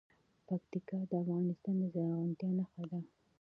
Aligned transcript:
پکتیکا 0.47 0.97
د 1.09 1.11
افغانستان 1.21 1.75
د 1.81 1.83
زرغونتیا 1.93 2.49
نښه 2.57 2.83
ده. 2.91 2.99